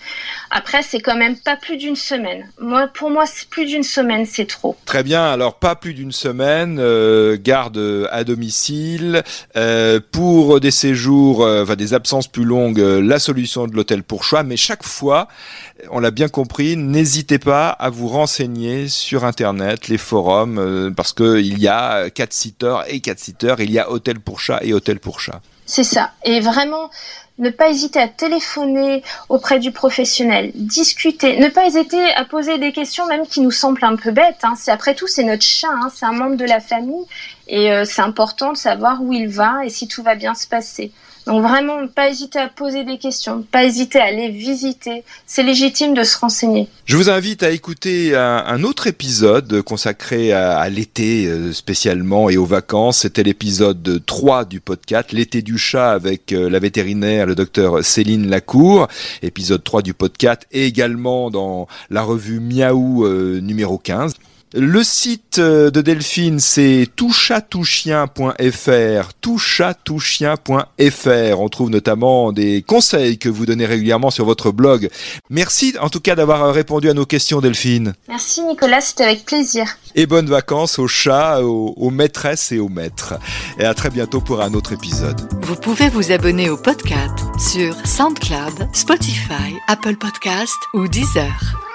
Après, 0.51 0.81
c'est 0.83 0.99
quand 0.99 1.15
même 1.15 1.37
pas 1.37 1.55
plus 1.55 1.77
d'une 1.77 1.95
semaine. 1.95 2.49
Moi, 2.59 2.87
pour 2.87 3.09
moi, 3.09 3.23
plus 3.49 3.65
d'une 3.65 3.83
semaine, 3.83 4.25
c'est 4.25 4.45
trop. 4.45 4.75
Très 4.83 5.03
bien. 5.03 5.23
Alors, 5.23 5.55
pas 5.55 5.75
plus 5.75 5.93
d'une 5.93 6.11
semaine. 6.11 6.79
Euh, 6.79 7.37
garde 7.41 8.07
à 8.11 8.25
domicile 8.25 9.23
euh, 9.55 10.01
pour 10.11 10.59
des 10.59 10.71
séjours, 10.71 11.45
euh, 11.45 11.75
des 11.75 11.93
absences 11.93 12.27
plus 12.27 12.43
longues. 12.43 12.79
la 12.79 13.19
solution 13.19 13.67
de 13.67 13.73
l'hôtel 13.73 14.03
pour 14.03 14.25
choix. 14.25 14.43
Mais 14.43 14.57
chaque 14.57 14.83
fois, 14.83 15.29
on 15.89 16.01
l'a 16.01 16.11
bien 16.11 16.27
compris, 16.27 16.75
n'hésitez 16.75 17.39
pas 17.39 17.69
à 17.69 17.89
vous 17.89 18.09
renseigner 18.09 18.89
sur 18.89 19.23
Internet, 19.23 19.87
les 19.87 19.97
forums, 19.97 20.93
parce 20.95 21.13
que 21.13 21.39
il 21.39 21.57
y 21.59 21.69
a 21.69 22.09
quatre 22.09 22.33
sitters 22.33 22.81
et 22.89 22.99
quatre 22.99 23.19
sitters. 23.19 23.55
Il 23.59 23.71
y 23.71 23.79
a 23.79 23.89
hôtel 23.89 24.19
pour 24.19 24.41
chat 24.41 24.59
et 24.63 24.73
hôtel 24.73 24.99
pour 24.99 25.21
chat. 25.21 25.41
C'est 25.69 25.83
ça. 25.83 26.13
Et 26.25 26.39
vraiment, 26.39 26.89
ne 27.37 27.51
pas 27.51 27.69
hésiter 27.69 27.99
à 27.99 28.07
téléphoner 28.07 29.03
auprès 29.29 29.59
du 29.59 29.71
professionnel, 29.71 30.49
discuter, 30.55 31.37
ne 31.37 31.47
pas 31.47 31.67
hésiter 31.67 32.11
à 32.15 32.25
poser 32.25 32.57
des 32.57 32.71
questions 32.71 33.05
même 33.05 33.27
qui 33.27 33.39
nous 33.41 33.51
semblent 33.51 33.85
un 33.85 33.95
peu 33.95 34.09
bêtes. 34.09 34.39
Hein. 34.41 34.55
C'est 34.57 34.71
après 34.71 34.95
tout 34.95 35.05
c'est 35.05 35.23
notre 35.23 35.43
chat, 35.43 35.69
hein. 35.69 35.91
c'est 35.93 36.07
un 36.07 36.11
membre 36.11 36.37
de 36.37 36.45
la 36.45 36.59
famille 36.59 37.05
et 37.47 37.71
euh, 37.71 37.85
c'est 37.85 38.01
important 38.01 38.51
de 38.51 38.57
savoir 38.57 39.03
où 39.03 39.13
il 39.13 39.29
va 39.29 39.63
et 39.63 39.69
si 39.69 39.87
tout 39.87 40.01
va 40.01 40.15
bien 40.15 40.33
se 40.33 40.47
passer. 40.47 40.91
Donc 41.29 41.43
vraiment, 41.43 41.85
pas 41.85 42.09
hésiter 42.09 42.39
à 42.39 42.47
poser 42.47 42.83
des 42.83 42.97
questions, 42.97 43.43
pas 43.51 43.63
hésiter 43.63 43.99
à 43.99 44.05
aller 44.05 44.29
visiter. 44.29 45.03
C'est 45.27 45.43
légitime 45.43 45.93
de 45.93 46.03
se 46.03 46.17
renseigner. 46.17 46.67
Je 46.85 46.97
vous 46.97 47.11
invite 47.11 47.43
à 47.43 47.51
écouter 47.51 48.15
un, 48.15 48.63
autre 48.63 48.87
épisode 48.87 49.61
consacré 49.61 50.33
à, 50.33 50.67
l'été 50.69 51.27
euh, 51.27 51.53
spécialement 51.53 52.31
et 52.31 52.37
aux 52.37 52.47
vacances. 52.47 53.01
C'était 53.01 53.21
l'épisode 53.21 54.01
3 54.07 54.45
du 54.45 54.59
podcast, 54.59 55.11
l'été 55.11 55.43
du 55.43 55.59
chat 55.59 55.91
avec 55.91 56.33
euh, 56.33 56.49
la 56.49 56.57
vétérinaire, 56.57 57.27
le 57.27 57.35
docteur 57.35 57.85
Céline 57.85 58.27
Lacour. 58.27 58.87
Épisode 59.21 59.63
3 59.63 59.83
du 59.83 59.93
podcast 59.93 60.47
et 60.51 60.65
également 60.65 61.29
dans 61.29 61.67
la 61.91 62.01
revue 62.01 62.39
Miaou 62.39 63.05
euh, 63.05 63.39
numéro 63.39 63.77
15. 63.77 64.15
Le 64.55 64.83
site 64.83 65.37
euh, 65.37 65.69
de 65.69 65.81
Delphine, 65.81 66.39
c'est 66.39 66.87
touchatouchien.fr, 66.95 69.13
touchatouchien.fr. 69.21 71.39
On 71.39 71.49
trouve 71.49 71.69
notamment 71.69 72.31
des 72.31 72.63
conseils 72.63 73.19
que 73.19 73.29
vous 73.29 73.45
donnez 73.45 73.67
régulièrement 73.67 74.09
sur 74.09 74.25
votre 74.25 74.51
blog. 74.51 74.89
Merci 75.29 75.75
en 75.79 75.89
tout 75.89 75.99
cas 75.99 76.15
d'avoir 76.15 76.51
répondu 76.51 76.89
à 76.89 76.95
nos 76.95 77.05
questions, 77.05 77.41
Delphine. 77.41 77.93
Merci 78.07 78.41
Nicolas, 78.41 78.81
c'était 78.81 79.03
avec 79.03 79.23
plaisir. 79.23 79.67
Et 79.93 80.07
bonnes 80.07 80.29
vacances 80.29 80.79
aux 80.79 80.87
chats, 80.87 81.43
aux, 81.43 81.75
aux 81.77 81.91
maîtresses 81.91 82.51
et 82.51 82.57
aux 82.57 82.69
maîtres. 82.69 83.19
Et 83.59 83.65
à 83.65 83.75
très 83.75 83.91
bientôt 83.91 84.19
pour 84.19 84.41
un 84.41 84.55
autre 84.55 84.73
épisode. 84.73 85.21
Vous 85.43 85.57
pouvez 85.57 85.89
vous 85.89 86.11
abonner 86.11 86.49
au 86.49 86.57
podcast 86.57 87.19
sur 87.37 87.75
SoundCloud, 87.85 88.67
Spotify, 88.73 89.53
Apple 89.67 89.97
Podcast 89.97 90.57
ou 90.73 90.87
Deezer. 90.87 91.68